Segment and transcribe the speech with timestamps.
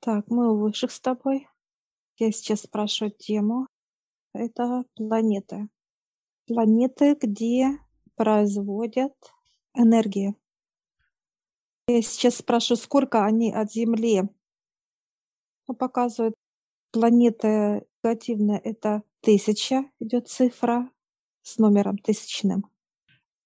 [0.00, 1.46] Так, мы у высших с тобой.
[2.16, 3.66] Я сейчас спрашиваю тему.
[4.32, 5.68] Это планеты.
[6.46, 7.78] Планеты, где
[8.16, 9.12] производят
[9.74, 10.36] энергию.
[11.86, 14.22] Я сейчас спрашиваю, сколько они от Земли.
[15.68, 16.34] Ну, показывают
[16.92, 20.90] планеты негативная это тысяча, идет цифра
[21.42, 22.70] с номером тысячным.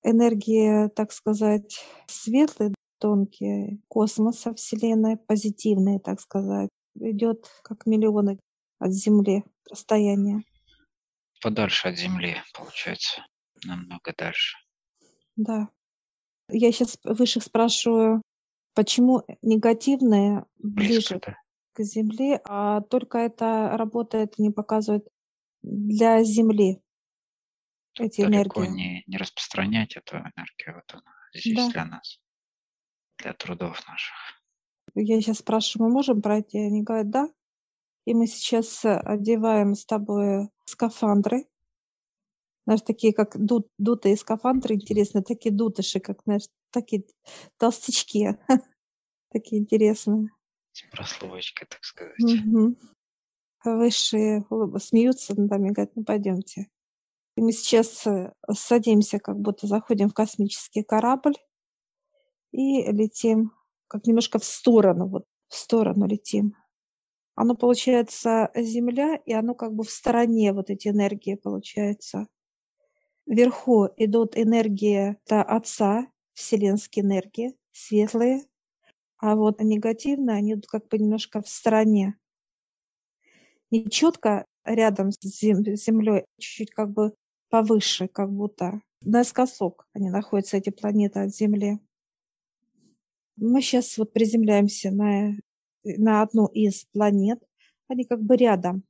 [0.03, 2.75] Энергия, так сказать, светлые,
[3.05, 8.41] тонкие космоса, Вселенной, позитивные, так сказать, идет как миллионы
[8.79, 10.43] от Земли расстояние.
[11.43, 13.27] Подальше от Земли, получается,
[13.63, 14.57] намного дальше.
[15.37, 15.69] Да.
[16.49, 18.23] Я сейчас высших спрашиваю,
[18.75, 21.37] почему негативные ближе Близко, да.
[21.75, 25.07] к Земле, а только это работает, не показывает
[25.63, 26.81] для Земли
[27.99, 28.75] эти Далеко энергии.
[28.75, 31.71] не, не распространять эту энергию, вот она здесь Да.
[31.71, 32.19] для нас,
[33.19, 34.15] для трудов наших.
[34.95, 36.59] Я сейчас спрашиваю, мы можем пройти?
[36.59, 37.29] Они говорят, да.
[38.07, 41.47] И мы сейчас э, одеваем с тобой скафандры.
[42.67, 47.05] Знаешь, такие как ду- дутые скафандры, интересные, такие дутыши, как, знаешь, такие
[47.59, 48.39] толстячки.
[49.31, 50.29] Такие интересные.
[50.71, 52.21] С прословочкой, так сказать.
[52.21, 52.77] Мгм.
[53.65, 54.47] Высшие
[54.79, 56.69] смеются над нами, говорят, ну пойдемте.
[57.37, 61.35] И мы сейчас э, садимся, как будто заходим в космический корабль
[62.55, 63.51] и летим
[63.89, 66.55] как немножко в сторону, вот в сторону летим.
[67.35, 72.29] Оно получается Земля, и оно как бы в стороне, вот эти энергии получается.
[73.27, 78.45] Вверху идут энергии это Отца, вселенские энергии, светлые,
[79.19, 82.17] а вот негативные, они идут как бы немножко в стороне.
[83.73, 87.15] Не четко рядом с Землей, чуть-чуть как бы
[87.49, 91.81] повыше, как будто наискосок они находятся, эти планеты от Земли.
[93.37, 95.35] Мы сейчас вот приземляемся на,
[95.83, 97.43] на одну из планет,
[97.89, 98.85] они как бы рядом.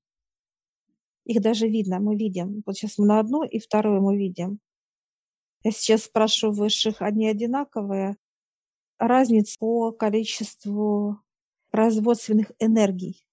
[1.24, 2.62] Их даже видно, мы видим.
[2.66, 4.58] Вот сейчас мы на одну и вторую мы видим.
[5.62, 8.16] Я сейчас спрашиваю высших, они одинаковые?
[8.98, 11.18] Разница по количеству
[11.70, 13.26] производственных энергий.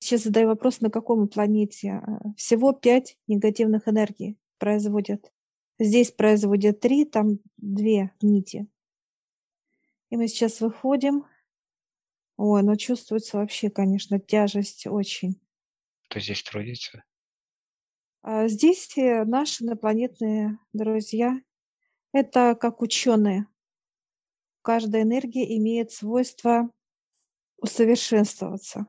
[0.00, 5.32] Сейчас задаю вопрос, на каком планете э, всего пять негативных энергий производят.
[5.78, 8.66] Здесь производят три, там две нити.
[10.10, 11.26] И мы сейчас выходим.
[12.36, 15.40] Ой, ну чувствуется вообще, конечно, тяжесть очень.
[16.08, 17.04] Кто здесь трудится?
[18.22, 21.40] А здесь э, наши инопланетные друзья.
[22.12, 23.46] Это как ученые.
[24.62, 26.70] Каждая энергия имеет свойство
[27.58, 28.86] усовершенствоваться.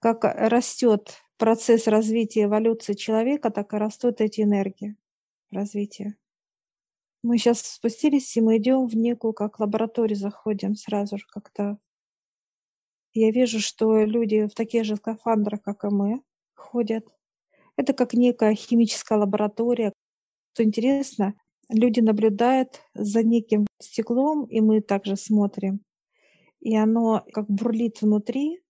[0.00, 4.96] Как растет процесс развития эволюции человека, так и растут эти энергии
[5.50, 6.16] развития.
[7.22, 11.78] Мы сейчас спустились, и мы идем в некую как лабораторию, заходим сразу же как-то.
[13.14, 16.22] Я вижу, что люди в таких же скафандрах, как и мы,
[16.54, 17.06] ходят.
[17.76, 19.92] Это как некая химическая лаборатория.
[20.52, 21.34] Что интересно,
[21.68, 25.80] люди наблюдают за неким стеклом, и мы также смотрим.
[26.60, 28.60] И оно как бурлит внутри,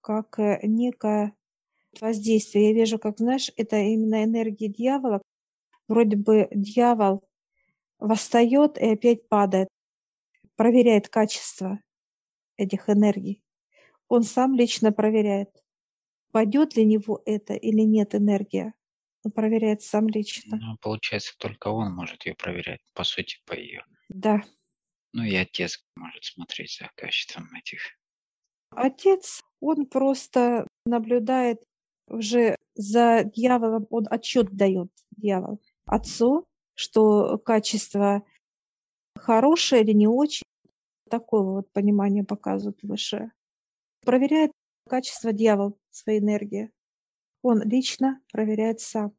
[0.00, 1.34] как э, некое
[2.00, 2.68] воздействие.
[2.68, 5.22] Я вижу, как, знаешь, это именно энергия дьявола.
[5.88, 7.22] Вроде бы дьявол
[8.00, 9.68] восстает и опять падает,
[10.56, 11.80] проверяет качество
[12.56, 13.42] этих энергий.
[14.08, 15.50] Он сам лично проверяет,
[16.32, 18.74] пойдет ли него это или нет энергия.
[19.22, 20.56] Он проверяет сам лично.
[20.56, 23.84] Ну, получается, только он может ее проверять, по сути, по ее.
[24.08, 24.42] Да.
[25.12, 27.80] Ну и отец может смотреть за качеством этих.
[28.70, 31.62] Отец, он просто наблюдает
[32.06, 36.46] уже за дьяволом, он отчет дает дьявол отцу,
[36.80, 38.22] что качество
[39.14, 40.44] хорошее или не очень.
[41.10, 43.32] Такое вот понимание показывает выше.
[44.02, 44.52] Проверяет
[44.88, 46.70] качество дьявол своей энергии.
[47.42, 49.12] Он лично проверяет сам.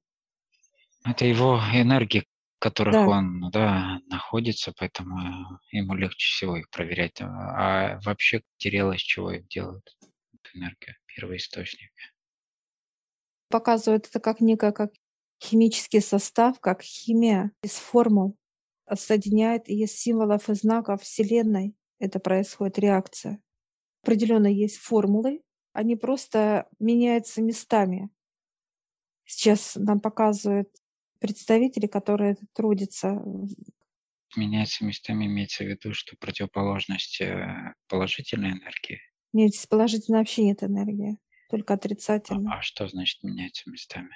[1.05, 2.25] Это его энергии,
[2.57, 3.07] в которых Да.
[3.07, 7.21] он да, находится, поэтому ему легче всего их проверять.
[7.21, 9.87] А вообще из чего их делают?
[10.33, 11.91] Эту энергию, первый источник.
[13.49, 14.91] Показывает это как некое как
[15.41, 18.37] химический состав, как химия из формул
[18.93, 21.75] соединяет из символов и знаков Вселенной.
[21.99, 23.41] Это происходит реакция.
[24.03, 25.41] Определенно есть формулы,
[25.73, 28.09] они просто меняются местами.
[29.25, 30.69] Сейчас нам показывают
[31.19, 33.23] представители, которые трудятся.
[34.35, 38.99] Меняется местами, имеется в виду, что противоположность э, положительной энергии.
[39.33, 41.17] Нет, здесь положительно вообще нет энергии,
[41.49, 42.57] только А, отрицательно.
[42.57, 44.09] а что значит меняется местами?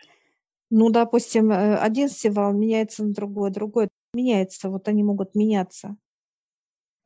[0.78, 5.96] Ну, допустим, э, один символ меняется на другой, другой меняется, вот они могут меняться.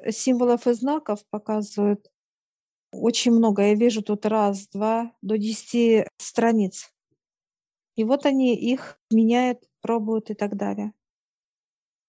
[0.10, 2.10] Символов и знаков показывают
[2.92, 3.62] Очень много.
[3.62, 6.92] Я вижу тут раз, два, до десяти страниц.
[7.95, 10.92] И вот они их меняют, пробуют и так далее.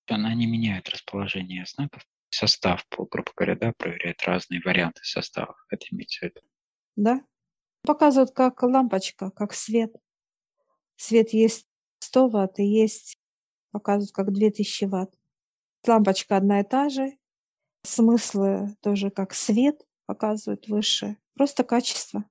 [0.09, 2.07] Она не меняет расположение знаков.
[2.31, 5.63] Состав, грубо говоря, да, проверяет разные варианты составов.
[5.69, 6.41] Это имеется в виду.
[6.97, 7.21] Да.
[7.83, 9.95] Показывают как лампочка, как свет.
[11.01, 11.65] Свет есть
[12.01, 13.15] 100 ватт и есть,
[13.73, 15.15] показывают как 2000 ватт.
[15.87, 17.17] Лампочка одна и та же.
[17.85, 21.17] Смыслы тоже как свет показывают выше.
[21.35, 22.27] Просто качество.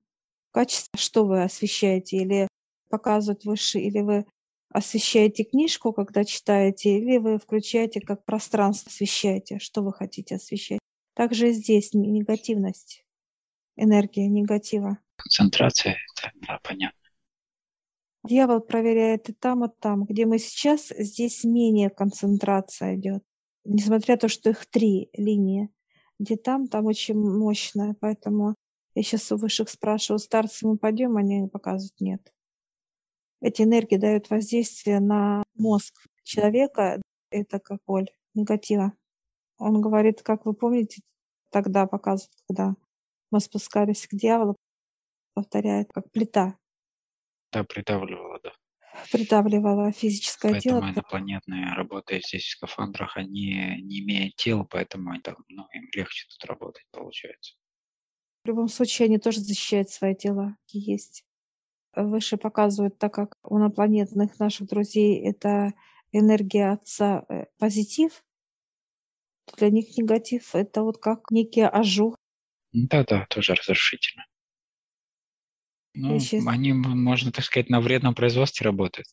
[0.52, 2.46] Качество, что вы освещаете, или
[2.88, 4.24] показывают выше, или вы
[4.68, 10.78] освещаете книжку, когда читаете, или вы включаете как пространство освещаете, что вы хотите освещать.
[11.14, 13.04] Также здесь негативность,
[13.74, 14.98] энергия негатива.
[15.16, 16.99] Концентрация, это да, понятно.
[18.24, 20.04] Дьявол проверяет и там, и там.
[20.04, 23.22] Где мы сейчас, здесь менее концентрация идет.
[23.64, 25.70] Несмотря на то, что их три линии.
[26.18, 27.96] Где там, там очень мощная.
[28.00, 28.54] Поэтому
[28.94, 32.32] я сейчас у высших спрашиваю, старцы мы пойдем, они показывают нет
[33.40, 37.00] эти энергии дают воздействие на мозг человека,
[37.30, 38.92] это как боль негатива.
[39.58, 41.02] Он говорит, как вы помните,
[41.50, 42.74] тогда показывает, когда
[43.30, 44.56] мы спускались к дьяволу,
[45.34, 46.56] повторяет, как плита.
[47.52, 48.52] Да, придавливала, да.
[49.10, 50.80] Придавливала физическое поэтому тело.
[50.80, 56.26] Поэтому инопланетные, работая здесь в скафандрах, они не имеют тела, поэтому это, ну, им легче
[56.28, 57.54] тут работать, получается.
[58.44, 61.24] В любом случае, они тоже защищают свое тело, есть
[61.94, 65.72] выше показывают, так как у инопланетных наших друзей это
[66.12, 68.24] энергия Отца э, позитив,
[69.56, 72.16] для них негатив это вот как некий ожог.
[72.72, 74.24] Да-да, тоже разрушительно.
[75.94, 76.46] Ну, сейчас...
[76.46, 79.06] они, можно так сказать, на вредном производстве работают.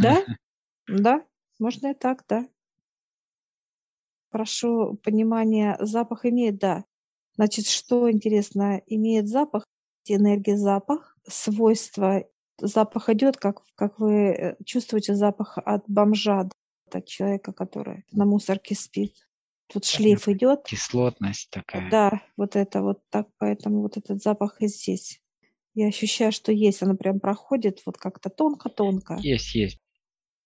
[0.00, 0.24] Да,
[0.86, 1.24] да,
[1.58, 2.46] можно и так, да.
[4.30, 6.84] Прошу понимания, запах имеет, да.
[7.36, 9.64] Значит, что интересно, имеет запах,
[10.06, 12.24] энергия запах, свойства.
[12.60, 16.48] Запах идет, как, как вы э, чувствуете запах от бомжа,
[16.90, 19.14] от человека, который на мусорке спит.
[19.68, 20.64] Тут шлейф идет.
[20.64, 21.90] Кислотность такая.
[21.90, 25.20] Да, вот это вот так, поэтому вот этот запах и здесь.
[25.78, 29.18] Я ощущаю, что есть, она прям проходит вот как-то тонко-тонко.
[29.22, 29.78] Есть, есть.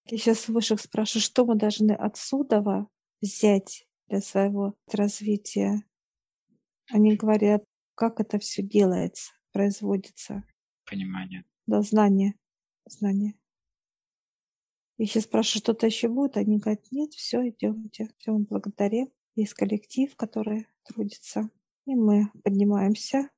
[0.05, 2.87] Я сейчас высших спрашиваю, что мы должны отсюда
[3.23, 5.87] взять для своего развития.
[6.91, 7.65] Они говорят,
[7.95, 10.45] как это все делается, производится
[10.85, 11.47] понимание.
[11.65, 12.35] Да, знание.
[12.85, 13.33] Знание.
[14.99, 16.37] И сейчас спрашиваю, что-то еще будет?
[16.37, 18.11] Они говорят, нет, все, идемте.
[18.19, 19.09] Все, мы благодарим.
[19.35, 21.49] Есть коллектив, который трудится.
[21.87, 23.31] И мы поднимаемся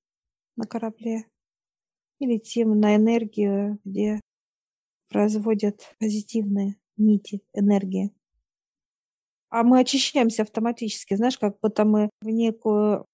[0.56, 1.26] на корабле
[2.18, 4.20] и летим на энергию, где
[5.08, 8.12] производят позитивные нити энергии.
[9.50, 13.04] А мы очищаемся автоматически, знаешь, как будто мы в некую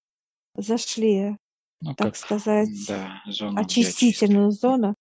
[0.56, 1.36] зашли
[1.80, 3.22] ну, так как, сказать, да,
[3.56, 4.94] очистительную зону.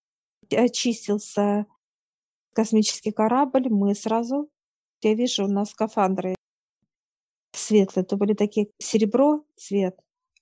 [0.52, 1.66] Очистился
[2.54, 4.50] космический корабль, мы сразу,
[5.02, 6.36] я вижу, у нас скафандры
[7.54, 10.00] светлые, то были такие серебро цвет,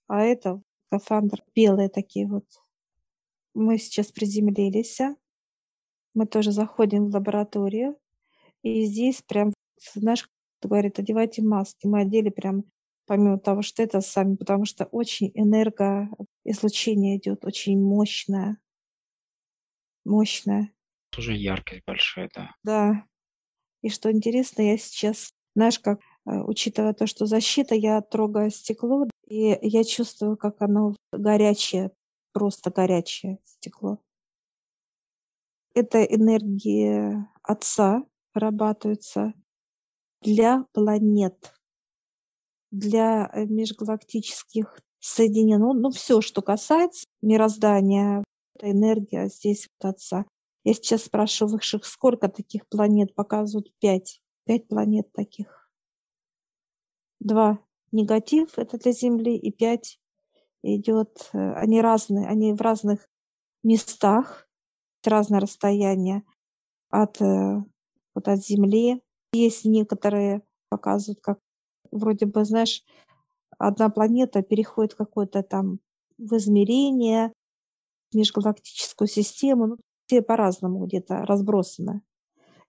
[0.08, 2.46] а это скафандр белые такие вот.
[3.58, 5.00] Мы сейчас приземлились,
[6.14, 7.98] мы тоже заходим в лабораторию,
[8.62, 9.52] и здесь прям,
[9.96, 10.30] знаешь,
[10.62, 11.88] говорит, одевайте маски.
[11.88, 12.66] Мы одели прям
[13.08, 18.60] помимо того, что это сами, потому что очень энергоизлучение идет, очень мощное.
[20.06, 20.72] Мощное.
[21.10, 22.52] Тоже яркость большая, да.
[22.64, 23.06] Да.
[23.82, 29.08] И что интересно, я сейчас, знаешь, как, э, учитывая то, что защита, я трогаю стекло,
[29.26, 31.92] и я чувствую, как оно горячее,
[32.38, 33.98] просто горячее стекло.
[35.74, 38.04] Это энергии Отца
[38.36, 39.34] вырабатывается
[40.22, 41.52] для планет
[42.70, 45.58] для э, межгалактических соединений.
[45.58, 50.26] Ну, ну все, что касается мироздания, это энергия здесь вот Отца.
[50.64, 53.74] Я сейчас спрашиваю высших, сколько таких планет показывают?
[53.80, 54.22] Пять.
[54.46, 55.72] Пять планет таких.
[57.20, 57.58] Два
[57.92, 60.00] негатив, это для Земли, и пять
[60.64, 63.08] идет, э, они разные, они в разных
[63.64, 64.48] местах,
[65.06, 66.24] разное расстояние
[66.90, 67.64] от, э,
[68.16, 69.02] вот от Земли.
[69.34, 71.40] Есть некоторые показывают, как
[71.92, 72.84] вроде бы, знаешь,
[73.58, 75.80] одна планета переходит какое-то там
[76.18, 77.34] в измерение,
[78.14, 82.02] межгалактическую систему, ну, все по-разному где-то разбросаны.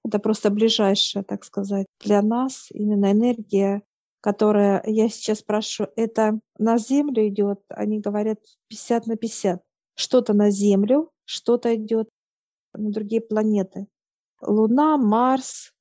[0.04, 3.82] Это просто ближайшая, так сказать, для нас именно энергия,
[4.20, 9.62] которая, я сейчас спрашиваю, это на Землю идет, они говорят 50 на 50.
[9.94, 12.08] Что-то на Землю, что-то идет
[12.72, 13.86] на другие планеты.
[14.40, 15.72] Луна, Марс,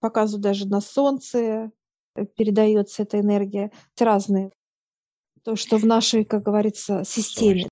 [0.00, 1.70] показывают даже на Солнце,
[2.18, 4.50] Э, передается эта энергия разные.
[5.44, 7.68] То, что в нашей, как говорится, системе.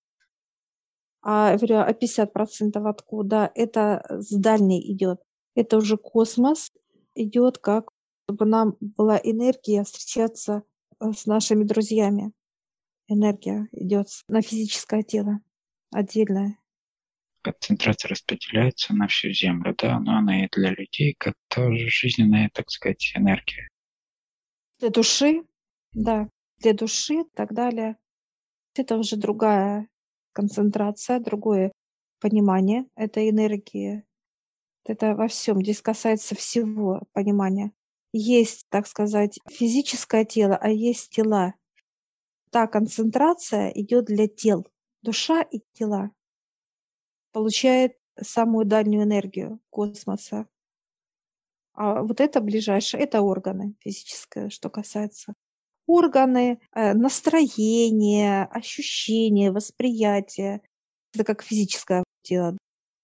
[1.22, 3.50] А говорю, а 50% откуда?
[3.54, 5.20] Это с дальней идет.
[5.54, 6.70] Это уже космос
[7.14, 7.90] идет как
[8.26, 10.64] чтобы нам была энергия встречаться
[10.98, 12.32] э, с нашими друзьями.
[13.06, 15.38] Энергия идет на физическое тело
[15.92, 16.58] отдельное.
[17.42, 22.68] Концентрация распределяется на всю Землю, да, но она и для людей как тоже жизненная, так
[22.68, 23.68] сказать, энергия.
[24.80, 25.44] Для души,
[25.92, 26.28] да,
[26.58, 27.96] для души и так далее.
[28.74, 29.88] Это уже другая
[30.32, 31.70] концентрация, другое
[32.18, 34.04] понимание этой энергии.
[34.84, 35.62] Это во всем.
[35.62, 37.70] Здесь касается всего понимания
[38.16, 41.54] есть, так сказать, физическое тело, а есть тела.
[42.50, 44.66] Та концентрация идет для тел.
[45.02, 46.10] Душа и тела
[47.32, 50.46] получает самую дальнюю энергию космоса.
[51.74, 55.34] А вот это ближайшее, это органы физическое, что касается.
[55.86, 60.62] Органы, э, настроение, ощущение, восприятие.
[61.12, 62.56] Это как физическое тело.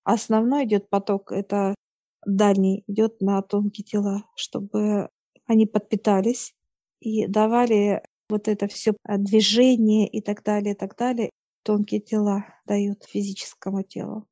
[0.04, 1.74] Основной идет поток, это
[2.24, 5.08] дальний идет на тонкие тела, чтобы
[5.46, 6.54] они подпитались
[7.00, 11.30] и давали вот это все движение и так далее, и так далее.
[11.64, 14.26] Тонкие тела дают физическому телу.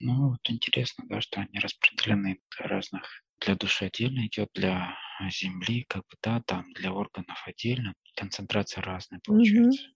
[0.00, 3.02] Ну, вот интересно, да, что они распределены для разных.
[3.40, 4.96] Для души отдельно идет, для
[5.30, 7.94] земли, как бы, да, там для органов отдельно.
[8.16, 9.82] Концентрация разная получается.
[9.82, 9.92] Угу.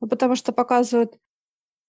[0.00, 1.16] Ну, потому что показывают,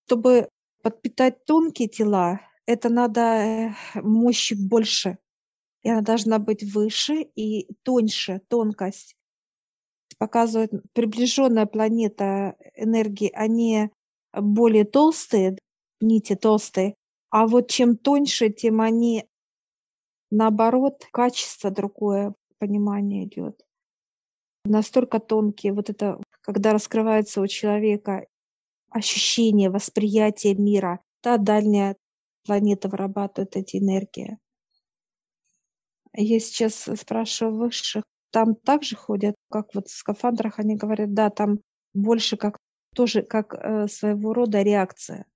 [0.06, 0.50] чтобы
[0.82, 5.18] подпитать тонкие тела, это надо э, мощи больше.
[5.82, 9.16] И она должна быть выше и тоньше, тонкость.
[10.20, 13.90] Показывает приближенная планета энергии, они
[14.34, 15.58] более толстые,
[16.00, 16.94] нити толстые,
[17.32, 19.26] а вот чем тоньше, тем они
[20.30, 23.66] наоборот, качество другое, понимание идет.
[24.66, 28.28] Настолько тонкие, вот это, когда раскрывается у человека
[28.90, 31.96] ощущение, восприятие мира, та дальняя
[32.50, 34.40] планета вырабатывает эти энергии.
[36.16, 41.60] Я сейчас спрашиваю высших, там также ходят, как вот в скафандрах, они говорят, да, там
[41.94, 42.58] больше как
[42.96, 45.28] тоже как э, своего рода реакция.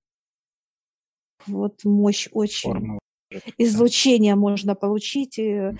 [1.46, 2.72] Вот мощь очень.
[2.72, 2.98] Формула.
[3.58, 5.38] Излучение можно получить.
[5.38, 5.70] И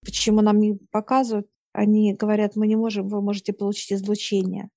[0.00, 1.48] почему нам не показывают?
[1.72, 4.68] Они говорят, мы не можем, вы можете получить излучение.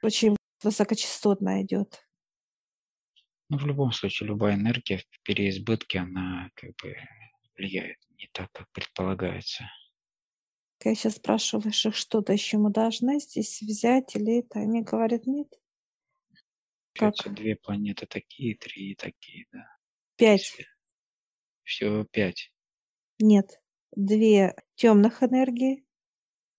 [0.00, 2.05] Очень высокочастотно идет.
[3.48, 6.96] Ну, в любом случае, любая энергия в переизбытке, она как бы
[7.56, 9.70] влияет не так, как предполагается.
[10.84, 14.60] Я сейчас спрашиваю высших, что-то еще мы должны здесь взять или это?
[14.60, 15.48] Они говорят, нет.
[16.92, 17.14] Как?
[17.34, 19.66] Две планеты такие, три такие, да.
[20.16, 20.56] Пять.
[21.64, 22.52] Всего пять.
[23.18, 23.60] Нет.
[23.94, 25.84] Две темных энергии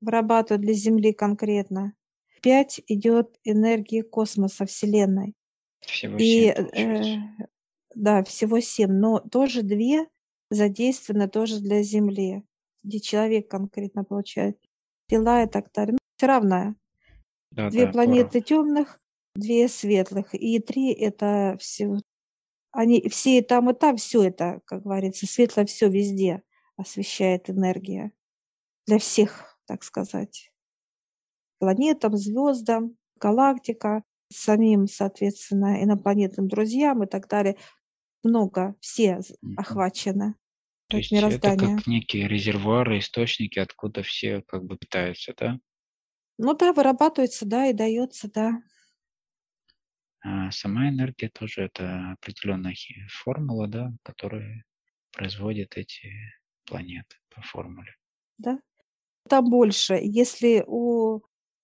[0.02, 1.96] вырабатывают для Земли конкретно.
[2.42, 5.37] Пять идет энергии космоса, Вселенной.
[5.82, 7.18] Всего И, э,
[7.96, 10.08] да, всего семь, но тоже две
[10.50, 12.44] задействованы тоже для Земли,
[12.84, 14.58] где человек конкретно получает
[15.08, 15.94] тела и так далее.
[15.94, 16.76] Ну, все равно.
[17.52, 19.00] Да, Две да, планеты темных,
[19.36, 21.98] две светлых, и три это все.
[22.72, 26.44] Они все и там, и там, все это, как говорится, светлое все везде
[26.76, 28.12] освещает энергия.
[28.86, 30.52] Для всех, так сказать.
[31.60, 37.58] Планетам, звездам, галактика, самим, соответственно, инопланетным друзьям и так далее.
[38.24, 39.20] Много, все
[39.56, 40.36] охвачены.
[40.90, 45.60] То есть это как некие резервуары, источники, откуда все как бы питаются, да?
[46.38, 48.62] Ну да, вырабатывается, да, и дается, да.
[50.22, 52.76] А сама энергия тоже это определенная
[53.10, 54.64] формула, да, которая
[55.12, 56.12] производит эти
[56.66, 57.96] планеты по формуле.
[58.38, 58.60] Да.
[59.28, 60.00] Там больше.
[60.02, 61.22] Если у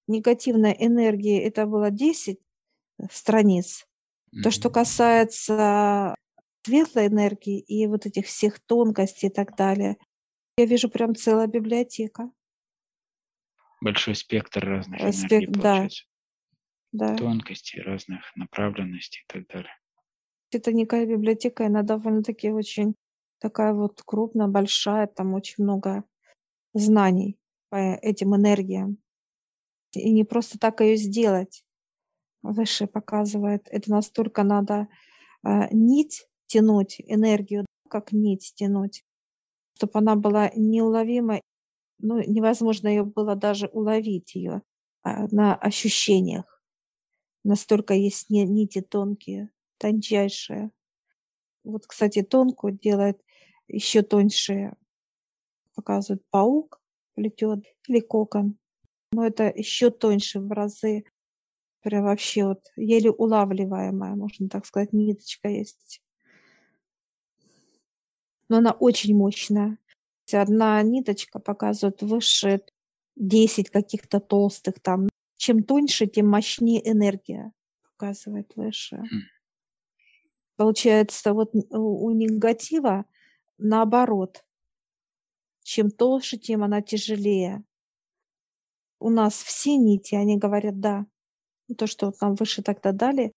[0.07, 2.39] негативной энергии это было 10,
[3.11, 3.85] страниц.
[4.41, 6.15] То, что касается
[6.65, 9.97] светлой энергии и вот этих всех тонкостей и так далее,
[10.57, 12.31] я вижу прям целая библиотека.
[13.81, 15.53] Большой спектр разных э, энергий, Спек...
[15.53, 16.03] получается.
[16.91, 17.15] Да.
[17.15, 19.75] Тонкостей, разных направленностей и так далее.
[20.51, 22.95] Это некая библиотека, она довольно-таки очень
[23.39, 26.03] такая вот крупная, большая, там очень много
[26.73, 27.37] знаний
[27.69, 28.97] по этим энергиям.
[29.91, 31.63] И не просто так ее сделать
[32.43, 34.87] выше показывает, это настолько надо
[35.43, 39.03] э, нить тянуть, энергию, как нить тянуть,
[39.75, 41.41] чтобы она была неуловима,
[41.99, 44.61] ну, невозможно ее было даже уловить ее
[45.03, 46.61] а, на ощущениях.
[47.43, 50.71] Настолько есть нити тонкие, тончайшие.
[51.63, 53.21] Вот, кстати, тонкую делает
[53.67, 54.75] еще тоньше,
[55.75, 56.81] показывает паук,
[57.15, 58.57] плетет или кокон.
[59.11, 61.05] Но это еще тоньше в разы
[61.83, 66.01] Прям вообще вот еле улавливаемая, можно так сказать, ниточка есть.
[68.47, 69.77] Но она очень мощная.
[70.31, 72.61] Одна ниточка показывает выше
[73.17, 75.09] 10 каких-то толстых там.
[75.35, 77.51] Чем тоньше, тем мощнее энергия
[77.83, 79.03] показывает выше.
[80.55, 83.05] Получается, вот у негатива
[83.57, 84.45] наоборот.
[85.63, 87.63] Чем толще, тем она тяжелее.
[88.99, 91.05] У нас все нити, они говорят «да».
[91.73, 93.31] То, что вот нам выше тогда дали,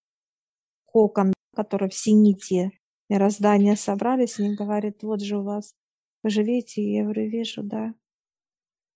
[0.85, 2.71] кокон, который все нити
[3.09, 5.75] мироздания собрались, они говорят, вот же у вас,
[6.23, 7.95] вы живете, я говорю, вижу, да.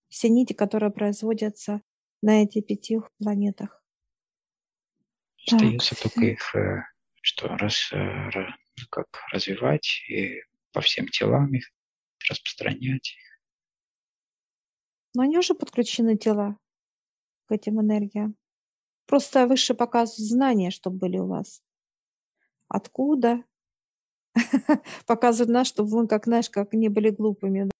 [0.09, 1.81] Все нити, которые производятся
[2.23, 3.83] на этих пяти планетах.
[5.47, 6.03] Остается так.
[6.03, 6.83] только их э,
[7.23, 8.31] что раз, э,
[8.91, 10.43] как развивать и
[10.73, 11.71] по всем телам их
[12.29, 13.17] распространять.
[15.15, 16.57] Но они уже подключены тела
[17.47, 18.37] к этим энергиям.
[19.11, 21.65] Просто выше показывают знания, чтобы были у вас.
[22.69, 23.43] Откуда?
[25.05, 27.65] Показывают нас, чтобы вы, как, знаешь, как не были глупыми.
[27.65, 27.71] Да?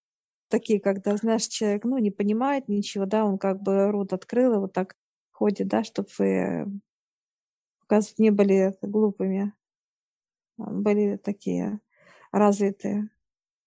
[0.49, 4.57] Такие, когда, знаешь, человек, ну, не понимает ничего, да, он как бы рот открыл и
[4.57, 4.97] вот так
[5.31, 6.81] ходит, да, чтобы вы,
[7.79, 9.53] показывают, не были глупыми,
[10.57, 11.79] а были такие
[12.33, 13.09] развитые.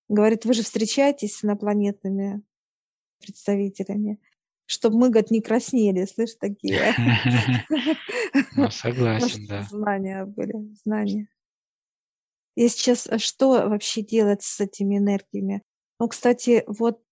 [0.09, 2.42] Говорит, вы же встречаетесь с инопланетными
[3.21, 4.21] представителями
[4.66, 6.94] чтобы мы, говорит, не краснели, слышь, такие.
[8.56, 9.62] Ну, согласен, да.
[9.62, 11.28] Знания были, знания.
[12.54, 15.62] И сейчас э, что вообще делать с этими энергиями?
[15.99, 17.02] Ну, кстати, вот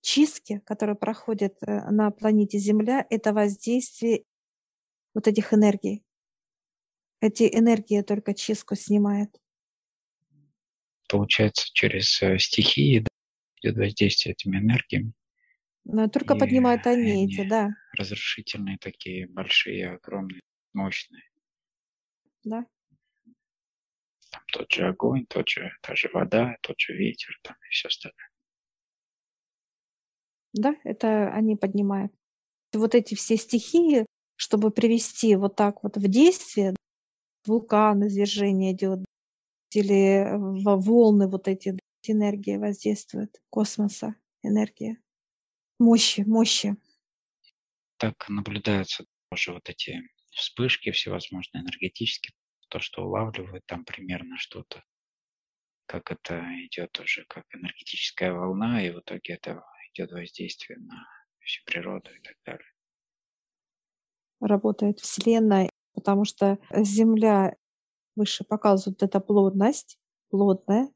[0.00, 4.24] чистки, которые проходят э, на планете Земля, это воздействие
[5.14, 6.02] вот этих энергий.
[7.20, 9.30] Эти энергии только чистку снимают.
[11.08, 13.04] Получается, через э, стихии
[13.62, 15.12] идет воздействие этими энергиями.
[15.88, 17.70] Но только и поднимают они, они эти, да.
[17.96, 20.42] Разрушительные такие, большие, огромные,
[20.74, 21.22] мощные.
[22.44, 22.66] Да.
[24.30, 27.88] Там тот же огонь, тот же, та же вода, тот же ветер, там и все
[27.88, 28.28] остальное.
[30.52, 32.12] Да, это они поднимают.
[32.72, 34.06] Вот эти все стихии,
[34.36, 36.74] чтобы привести вот так вот в действие,
[37.46, 39.04] вулкан, извержение идет,
[39.72, 44.96] или волны вот эти энергии воздействуют, космоса энергия.
[45.78, 46.76] Мощи, мощи.
[47.98, 52.34] Так наблюдаются тоже вот эти вспышки всевозможные энергетические,
[52.68, 54.82] то, что улавливают там примерно что-то,
[55.86, 59.62] как это идет уже как энергетическая волна, и в итоге это
[59.92, 61.06] идет воздействие на
[61.40, 62.68] всю природу и так далее.
[64.40, 67.56] Работает Вселенная, потому что Земля
[68.14, 70.90] выше показывает эта плотность, плотная,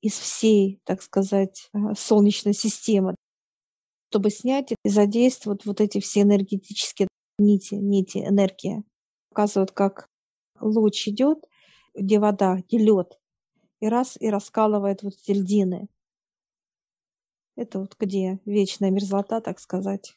[0.00, 3.14] из всей, так сказать, э, Солнечной системы
[4.14, 8.84] чтобы снять и задействовать вот эти все энергетические нити, нити, энергии.
[9.30, 10.08] Показывают, как
[10.60, 11.44] луч идет,
[11.94, 13.18] где вода, где лед,
[13.80, 15.88] и раз и раскалывает вот эти льдины.
[17.56, 20.16] Это вот где вечная мерзлота, так сказать.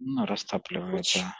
[0.00, 1.32] Ну, растапливает, да.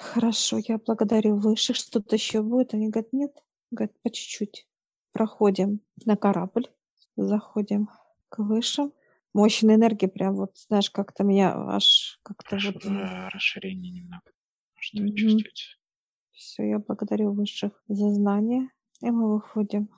[0.00, 1.76] Хорошо, я благодарю высших.
[1.76, 2.74] Что-то еще будет?
[2.74, 3.42] Они говорят, нет.
[3.70, 4.66] Говорят, по чуть-чуть.
[5.12, 6.68] Проходим на корабль,
[7.16, 7.88] заходим
[8.28, 8.92] к высшим
[9.32, 12.84] мощная энергия, прям вот, знаешь, как-то меня аж как-то вот...
[13.32, 14.30] расширение немного,
[14.78, 15.14] что mm-hmm.
[15.14, 15.64] чувствуете.
[16.32, 18.70] Все, я благодарю высших за знания,
[19.02, 19.90] и мы выходим.